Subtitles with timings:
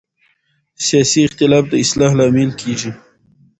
[0.87, 2.91] سیاسي اختلاف د اصلاح لامل کېږي